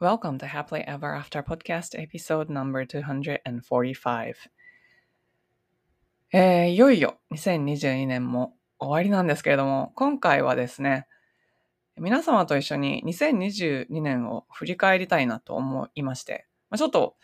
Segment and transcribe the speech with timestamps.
[0.00, 4.32] Welcome to Happily Ever After Podcast Episode Number 245
[6.32, 11.06] えー、いよいよ2022年も終わりなんですけれども、今回はですね、
[11.98, 17.16] 皆様と一緒に2022年を振り返りたいなと思いまして、まあ、ちょっと、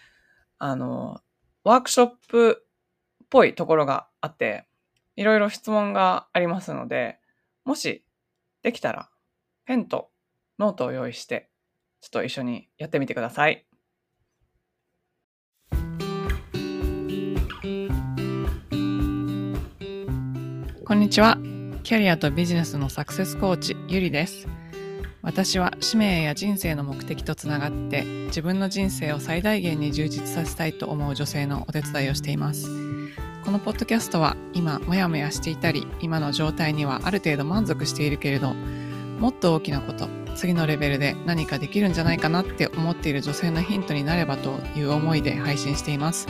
[0.59, 1.23] あの、
[1.65, 2.63] ワークショップ
[3.25, 4.69] っぽいところがあって、
[5.15, 7.21] いろいろ質問がありますので、
[7.65, 8.05] もし
[8.61, 9.09] できたら、
[9.65, 10.11] ペンと
[10.59, 11.49] ノートを用意して、
[12.07, 13.67] ちょっと一緒にやってみてください。
[20.85, 21.37] こんにちは。
[21.83, 24.47] キャリアとビジネスのサクセスコーチ、ゆりです。
[25.23, 32.69] 私は使命や人生の目的とつながって自分の人生を最大限に充実させたいと思う女性のお手伝いをしています。
[33.45, 46.29] このポッドキャストは今モヤモヤしていたり今の状態にはある程度満足しているけれどもっと大きなこと次のレベルで何かできるんじゃないかなって思っている女性のヒントになればという思いで配信しています。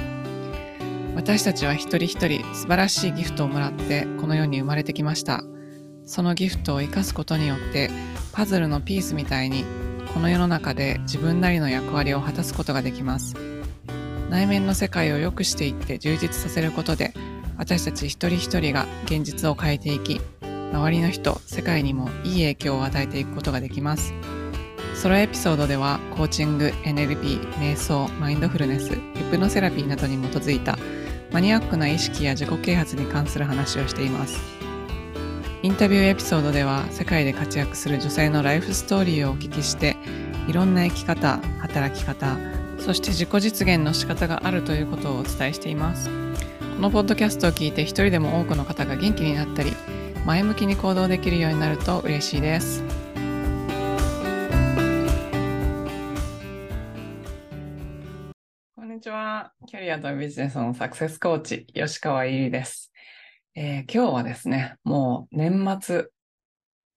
[1.16, 5.42] 私たちは一人一人素晴らしいギフトをもらってこの世に生まれてきました。
[6.04, 7.90] そのギフトを生かすことによって
[8.32, 9.64] パズルのピースみたいに
[10.14, 13.34] この世の中で自分なりの役割を果たすことができます。
[14.30, 17.12] 内面の世界を良くしていって充実させることで
[17.58, 20.20] 私たち一人一人が現実を変えていき
[20.72, 24.12] 周りの人、世界にもいい影響を与えていくことができます。
[24.94, 28.98] ソロエピソードではコーチング、NLP、瞑想、マインドフルネス、ヒ
[29.30, 30.78] プノセラピーなどに基づいた
[31.32, 34.40] マニアックな意識や自己啓発に関する話をしています。
[35.62, 39.96] インタビューエピソードでは世界で活躍する女性のライフストーリーをお聞きして
[40.48, 42.38] いろんな生き方、働き方、
[42.78, 46.08] そして自己実現の仕方があるということをお伝えしています。
[46.76, 49.72] このポッドキャストを聞いて一人でも多くの方が元気になったり、
[50.26, 52.82] 前向きに行動できるようになると嬉しいです。
[58.74, 59.52] こんにちは。
[59.68, 62.90] キャリアとビジネスのサクセスコーチ、吉川ゆりです、
[63.54, 66.06] えー、今日はですね、もう年末、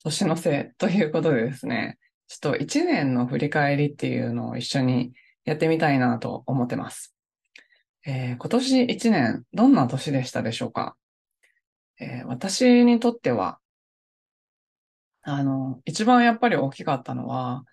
[0.03, 5.13] 年のせいということでですね、ちょっと一年の振り返りっていうのを一緒に
[5.45, 7.13] やってみたいなと思ってます。
[8.07, 10.95] えー、今年一年、どんな年でしたでしょうか？
[11.99, 13.59] えー、私にとっては、
[15.21, 17.65] あの、一番やっぱり大きかったのは、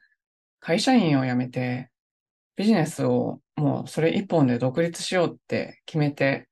[0.60, 1.90] 会社員を辞めて、
[2.56, 6.48] ビジネスをもうそれ一本で独立しようって決めて、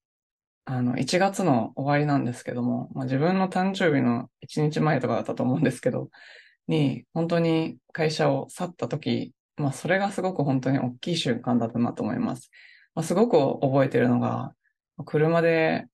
[0.67, 6.11] あの、1月の終わりなんですけども、まあ、自分の誕生日の1日前とかだったと思うんですけど、
[6.69, 12.51] に、本当に会社を去った時、まあ、それがすごく本当に大きい瞬間だったなと思います。
[12.95, 14.55] まあ、すごく覚えてるのが、
[15.05, 15.87] 車で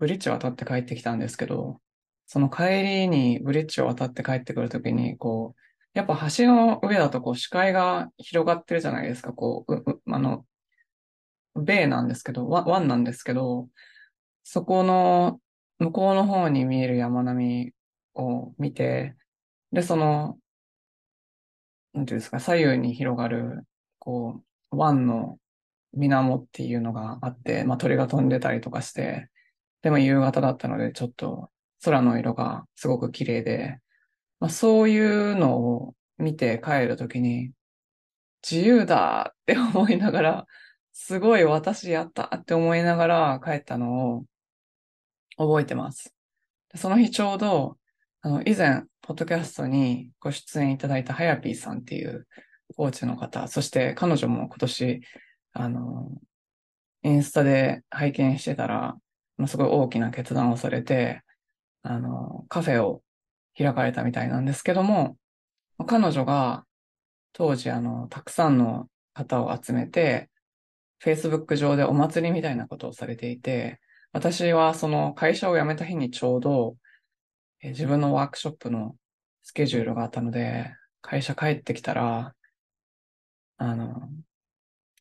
[0.00, 1.78] ブリッジを渡って帰ってきたんですけど、
[2.26, 5.60] その帰りにブリッジを渡って帰ってくるときに、こう、
[5.92, 10.46] やっぱ橋の上だとこう視界が広がってるじゃないですか、こう、ううあの、
[11.54, 13.68] ベイなんですけど、湾なんですけど、
[14.42, 15.38] そこの
[15.78, 17.72] 向こうの方に見える山並み
[18.14, 19.16] を見て、
[19.70, 20.38] で、その、
[21.92, 23.66] なんていうんですか、左右に広がる、
[23.98, 24.40] こ
[24.72, 25.38] う、湾の
[25.92, 29.28] 水面っていうのがあって、まあ鳥が飛んでたりとかして、
[29.82, 31.50] でも夕方だったので、ちょっと
[31.84, 33.78] 空の色がすごく綺麗で、
[34.38, 37.52] まあ、そういうのを見て帰るときに、
[38.48, 40.46] 自由だって思いながら、
[40.92, 44.24] すごい私やったって思いながら帰ったのを
[45.36, 46.14] 覚えてます。
[46.74, 47.78] その日ちょうど、
[48.22, 52.26] あの、以前、ポッドキャストにご出演いただいたはやぴーさんっていう
[52.76, 55.00] コーチの方、そして彼女も今年、
[55.52, 56.10] あの、
[57.02, 58.96] インスタで拝見してたら、
[59.48, 61.22] すごい大きな決断をされて、
[61.82, 63.02] あの、カフェを
[63.56, 65.16] 開かれたみたいなんですけども、
[65.86, 66.64] 彼女が
[67.32, 70.30] 当時あの、たくさんの方を集めて、
[71.02, 73.80] Facebook 上でお祭りみたいなことをされていて、
[74.12, 76.76] 私はその会社を辞めた日にちょうど、
[77.62, 78.96] え自分のワークショップの
[79.42, 82.34] スケジュールがあったので、会社帰ってきたら、
[83.58, 84.08] あの、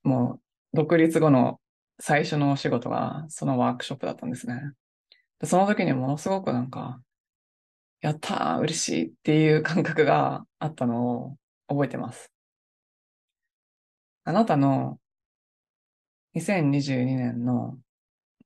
[0.04, 0.40] も
[0.74, 1.60] う独立後の
[2.00, 4.72] 最初のお仕事がそのワークショップだったんですね。
[5.40, 7.02] でその時にものすごくなんか、
[8.02, 11.38] やったー、嬉しいっていう感覚があったのを
[11.68, 12.32] 覚えてます。
[14.24, 15.00] あなたの
[16.36, 17.78] 2022年の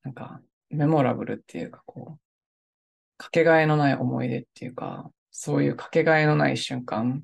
[0.02, 0.40] なんか
[0.70, 2.20] メモラブルっていうかこう、
[3.16, 7.22] かけがえのない思い出っていうか、そういうかけがえのない瞬間、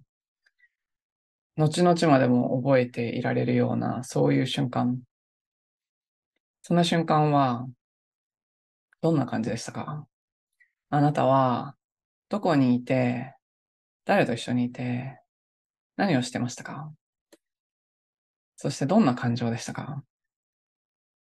[1.57, 5.01] 後々までも覚えていられるような、そういう瞬間
[6.63, 7.67] その瞬間は、
[9.01, 10.07] どんな感じでしたか？
[10.91, 11.75] あなたは、
[12.29, 13.35] どこにいて、
[14.05, 15.21] 誰と一緒にいて、
[15.97, 16.93] 何をしてましたか？
[18.57, 20.05] そしてどんな感情でしたか？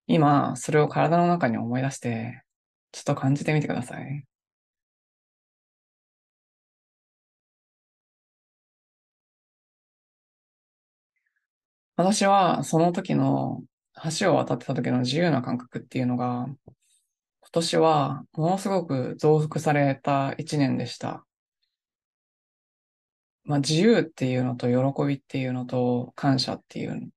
[0.07, 2.43] 今、それを体の中に思い出して、
[2.93, 4.25] ちょっと感じてみてください。
[11.97, 13.63] 私はその時の
[14.19, 21.25] 橋を渡ってた時の自由な感覚っていうのが、今年はものすごく増幅された一年でした。
[23.45, 27.11] まあ自由っていうのと喜びっていうのと感謝っていう、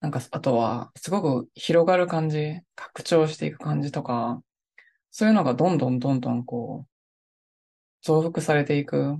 [0.00, 4.42] なんかあとはすごく広がる感じ、拡張していく感じとか、
[5.10, 6.88] そういうのがどんどんどんどんこう、
[8.02, 9.16] 増幅されていく。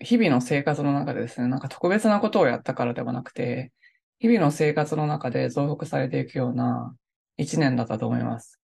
[0.00, 3.72] 日々の生活の中でですね、なんか特別なことをやったからではなくて、
[4.18, 6.94] 日々の生活の中で増幅されていくような
[7.36, 8.60] 一年だったと思います。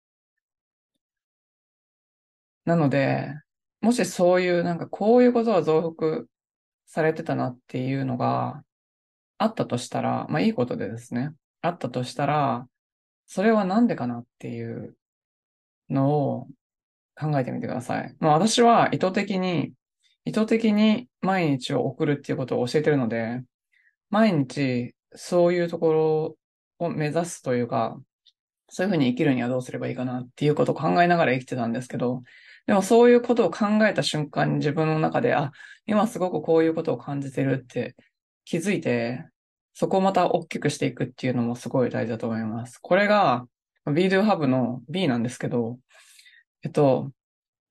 [2.64, 3.32] なので、
[3.80, 6.24] もしそういうなんかこういうことは増幅
[6.86, 8.64] されてたなっていうのが
[9.38, 11.32] あったとしたら、まあいいことでですね、
[11.62, 12.66] あったとしたら、
[13.26, 14.96] それはなんでかなっていう
[15.88, 16.48] のを
[17.14, 18.16] 考えてみてください。
[18.18, 19.72] まあ私は意図的に、
[20.24, 23.42] 意図的に毎日を送るっていうことを教えてるので、
[24.10, 26.36] 毎日そういうとこ
[26.78, 27.98] ろを目指すというか、
[28.68, 32.22] そういうふうに生きるにはどうすればいいかなっていうことを考えながら生きてたんですけど、
[32.66, 35.52] でもそういうことを考えた瞬間に自分の中で、あ、
[35.86, 37.94] 今すごくこういうことを感じてるって
[38.44, 39.24] 気づいて、
[39.72, 42.78] そこをまた大きくしていくっていうのもすごい大事だと思います。
[42.78, 43.46] これが
[43.86, 45.78] b d o Hub の B なんですけど、
[46.64, 47.12] えっと、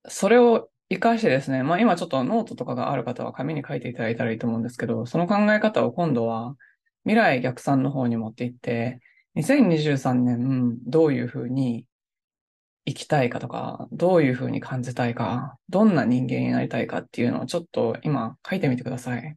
[0.08, 6.54] それを活かしてですね、まあ今ちょっとノートとかがある方は紙に書いていただいたらいいと思うんですけど、その考え方を今度は
[7.06, 9.00] 未来逆算の方に持っていって、
[9.36, 11.86] 2023年どういうふうに
[12.84, 19.36] 生きたいかとか、どういうふうに感じたいか、どんな人間になりたいかっていうのをちょっと今書いてみてください。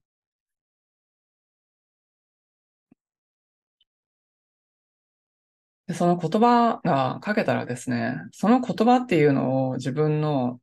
[5.88, 10.60] でその言葉が書けたらですね、その言葉っていうのを自分の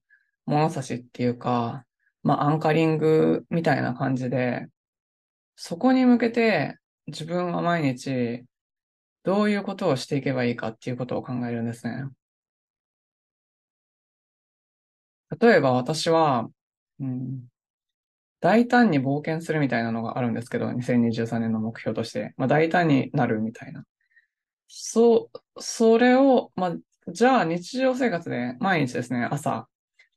[0.47, 1.85] 物差しっていうか、
[2.25, 4.67] まあアンカリングみたいな感じで、
[5.57, 8.45] そこに向けて自分は毎日
[9.25, 12.05] どういうことをしていけばいいかっていうことを考えるんですね。
[15.41, 16.49] 例えば私は、
[17.01, 17.45] うん、
[18.41, 22.35] 大胆に冒険するみたいなのがあるんですけど、2023年の目標として。
[22.37, 23.85] まあ、大胆になるみたいな。
[24.69, 26.77] そう、それを、まあ、
[27.09, 29.69] じゃあ日常生活で毎日ですね、朝、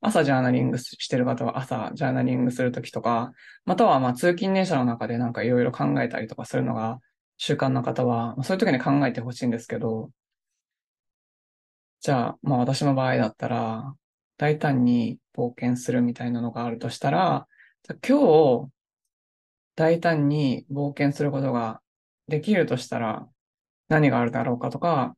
[0.02, 3.34] 朝ジャーナリングしてる方は朝ジャーナリングするときとか、
[3.66, 7.00] またはまあ通勤電車の中でなんかいろいろ考えたりとかするのが
[7.38, 10.12] 習慣な方は、そういう時に考えてほしいんですけど、
[12.02, 13.94] じゃあ、まあ私の場合だったら、
[14.38, 17.48] 大胆に冒険するみたいなのがあるとしたら、
[18.08, 18.70] 今日、
[19.76, 21.82] 大胆に冒険することが
[22.28, 23.28] できるとしたら、
[23.90, 25.16] 何があるだろうかとか、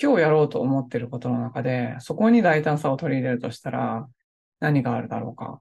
[0.00, 4.08] 今日やろうと思っていることの中で、そこに大胆さを取り入れるとしたら、
[4.62, 5.60] 何があるだろうか。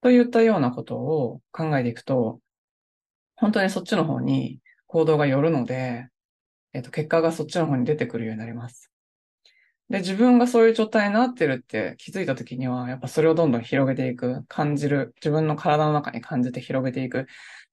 [0.00, 2.40] といったようなことを考えていくと、
[3.36, 6.08] 本当にそっちの方に行動が寄るので、
[6.72, 8.90] えっと、結果がそっちの方に出てくるようになります。
[9.90, 17.24] で、自分がそういう状態になってるって気づいた時には、やっぱそれをどんどん広げていく、感じる、自分の体の中に感じて広げていくっ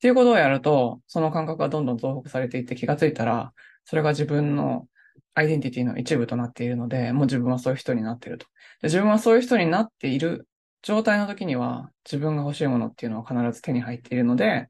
[0.02, 3.54] ていうことをやると、その感覚がどんどん増幅されていって気がついたら、
[3.86, 4.88] それが自分の
[5.36, 8.48] アイデンティティの一部となっているので、もう自分はそういう人になっていると。
[8.82, 10.48] で自分はそういう人になっている
[10.82, 14.70] 状態の時には、自分が欲しいものっていうのは必ず手に入っているので、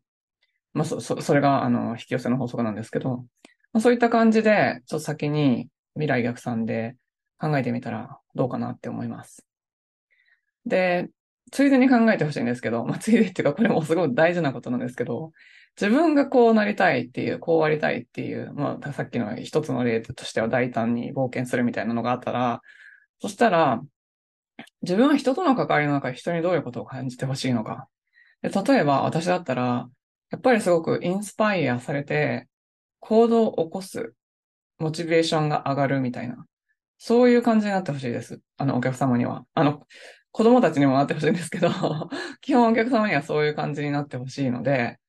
[0.74, 3.18] まあ、そ、そ、それが、あの、引き寄せの法則なんですけど、
[3.74, 6.96] まあ、そういった感じで、ちょっと先に未来逆算で
[7.38, 9.46] 考えてみたらどうかなって思います。
[10.66, 11.10] で、
[11.52, 15.32] ついでに考えてほしいんですけど、まあ、ついでっていうか、これもすごい大事なことなんですけど、
[15.80, 22.62] 自分がこうなりたいっていう、こうありたいっていう、まあ、さっきの一つの例としては大胆に冒険するみたいなのがあったら、
[23.20, 23.82] そしたら、
[24.84, 27.90] 自分は人との関わりの中で人にどういうことを感じてほしいのか。
[28.42, 29.90] で例えば私だったら、
[30.32, 32.48] やっぱりすごくインスパイアされて、
[33.00, 34.14] 行動を起こす、
[34.80, 36.46] モチベーションが上がるみたいな。
[36.98, 38.40] そういう感じになってほしいです。
[38.58, 39.46] あの、お客様には。
[39.54, 39.86] あの、
[40.32, 41.70] 子供たちにもなってほしいんですけど
[42.42, 45.00] 基本お客様にはそういう感じになってほしいので、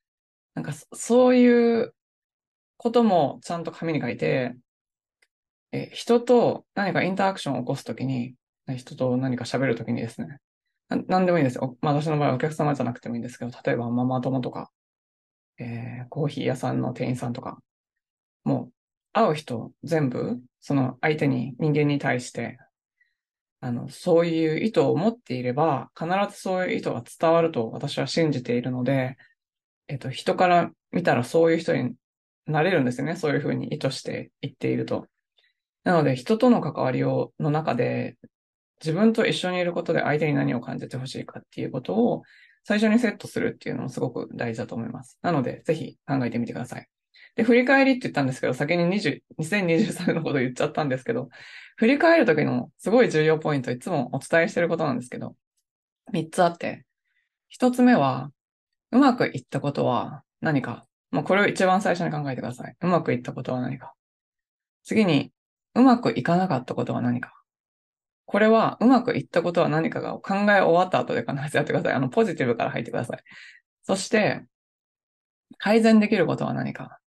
[0.57, 1.95] なんかそういう
[2.79, 4.57] こともちゃんと紙に書いて、
[5.71, 8.35] え、人と何かインタラクションを起こすときに、
[8.75, 10.39] 人と何か喋るときにですね、
[10.89, 11.77] ななんでもいいですよ。
[11.83, 14.71] まあ私の場合はお客様じゃなくてもいいんですけど、例えばママ友とか、
[15.59, 17.59] えー、コーヒー屋さんの店員さんとか、
[18.43, 18.73] もう
[19.13, 22.59] 会う人全部、その相手に、人間に対して、
[23.61, 29.19] あの、そういう意図を持っていれば、必ずそういう意図が伝わると私は信じているので、
[29.89, 31.95] えっと、人から見たらそういう人に
[32.47, 33.17] なれるんですよね。
[33.17, 35.07] そういうふうに意図して言っていると。
[35.85, 38.17] なので、人との関わりを、の中で、
[38.81, 42.23] 自分と一緒にいることで相手に何を感じてほしいかっていうことを
[42.65, 45.19] 最初にセットするっていうのもすごく大事だと思います。
[45.23, 46.89] なので、ぜひ考えてみてください。
[47.37, 51.29] で、振り返りって言ったんですけど、先に20 2023のこと言っちゃったんですけど、
[51.77, 55.37] 振り返るときのすごい重要ポイント、いつもお伝えしてることなんですけど、
[56.13, 56.85] 3つあって、
[57.57, 58.33] 1つ目は、
[58.93, 60.87] うまくいったことは何か？
[61.11, 62.77] もうこれを一番最初に考えてください。
[62.81, 63.95] うまくいったことは何か？
[64.85, 65.33] 次に、
[65.75, 67.33] うまくいかなかったことは何か？
[68.25, 71.93] これは、うまくいったことは何かが考え終わった後で必ずやってください。
[71.95, 73.21] あの、ポジティブから入ってください。
[73.85, 74.45] そして、
[75.59, 76.85] 改善できることは何か？
[76.85, 76.99] っ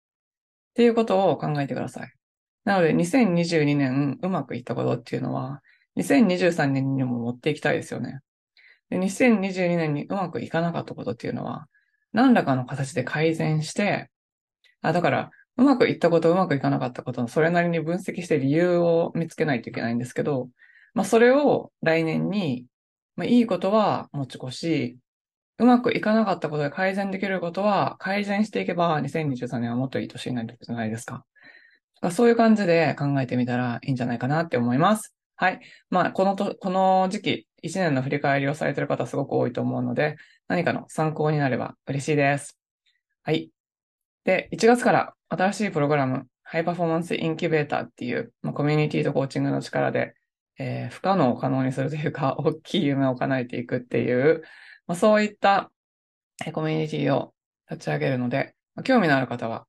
[0.75, 2.13] ていうことを考えてください。
[2.65, 5.61] なので、2022年うまくいったことっていうのは、
[5.97, 8.21] 2023年にも持っていきたいですよね。
[8.91, 11.69] で、2022年にうまくいかなかったことっていうのは、
[12.13, 14.11] 何らかの形で改善して、
[14.83, 20.49] あ、だから、うまくいったこと、うまくいかなかったことのそれなりに分析して理由を見つけないといけないんですけど、
[20.95, 22.67] まあ、それを来年に、
[23.17, 24.99] まあ、いいことは持ち越し、
[25.59, 31.25] うまくいかなかったことで改善できることは改善していけば2023年はもっといい年になるじゃないですか。
[32.13, 35.18] そういう感じで考えてみたらいいんじゃないかなって思います。
[35.41, 35.61] はい。
[35.89, 40.17] まあ、このと、この時期、1年の振り返りをされている方すごく多いと思うので、
[40.49, 42.59] 何かの参考になれば嬉しいです。
[43.23, 43.53] はい。
[44.25, 50.15] で、1月から新しいプログラム、ハイパフォーマンスインキュベーターっていう、まあ、コミュニティとコーチングの力で、
[50.59, 54.43] えー、不可能を可能にするというか、 大きい夢を叶えていくっていう、
[54.89, 55.71] まあ、そういった
[56.53, 57.33] コミュニティを
[57.71, 59.69] 立ち上げるので、ま、興味のある方は、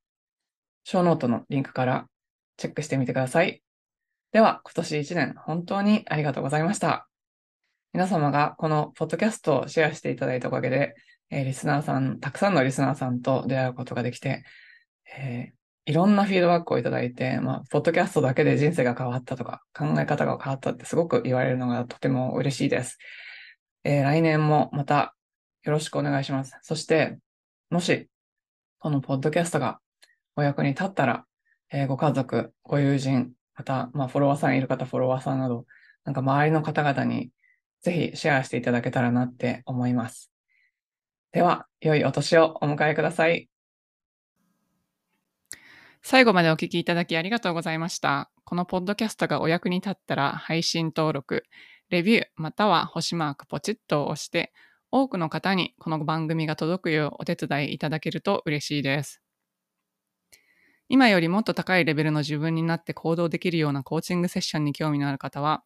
[0.84, 2.08] ショーノートのリンクから
[2.58, 3.62] チェックしてみてください。
[4.32, 7.08] では、今年1年本当にありがとうございました。
[7.94, 10.94] 皆様がこのポッドキャストをシェアしていただいたおかげで、
[11.32, 14.44] えー、リスナーさん、たくさんのリスナーさんと出会うことができて、
[15.18, 23.00] えー、いろんなフィードバックをいただいて、まあ、ポッドキャストだけで人生が変わったとか、考え方が変わったってすごく言われるのがとても嬉しいです。
[23.84, 25.16] えー、来年もまた
[25.64, 26.56] よろしくお願いします。
[26.62, 27.18] そして、
[27.72, 28.08] もし、
[28.78, 29.80] このポッドキャストが
[30.36, 31.26] お役に立ったら、
[31.72, 35.66] えー、ご家族、ご友人、また、まあ、フォロワーさんいる方、フォロワーさんなど、
[36.06, 37.30] なんか周りの方々に
[37.82, 40.32] ぜひシェアしていただけたらなって思います。
[41.34, 43.50] では、良いお年をお迎えください。
[46.02, 48.32] 最後までお聞きいただきありがとうございました。
[48.46, 51.44] このポッドキャストがお役に立ったら配信登録、
[51.90, 54.54] レビューまたは星マークポチッと押して
[54.90, 59.29] 多くの方にこの番組が届くようお手伝いいただけると嬉しいです。
[60.90, 65.64] 今よりもっと高いレベルの自分になって行動できるようなコーチングセッションに興味のある方は、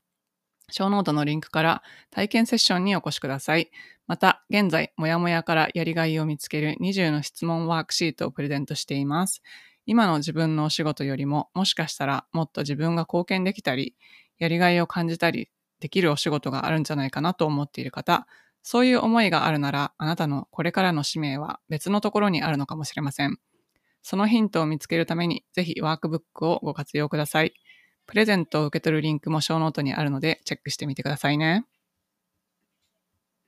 [0.71, 3.71] ショーノートのリンクから体験セッションにお越しください。
[4.07, 9.41] また、現在、もやもやからやりがいを見つける20の質問ワークシートをプレゼントしています。
[9.85, 13.95] 今の自分のお仕事よりも、もしかしたらもっと自分が貢献できたり、
[14.39, 15.49] やりがいを感じたり
[15.79, 18.27] できるお仕事があるんじゃないかなと思っている方、
[18.63, 23.37] そういう思いがあるなら、あなたのこれからの使命は別のところにあるのかもしれません。
[24.03, 27.53] そのヒントを見つけるために、ぜひワークブックをご活用ください。
[28.07, 31.65] プレゼントを受け取るリンクもショーノートにあるので、チェックしてみてくださいね。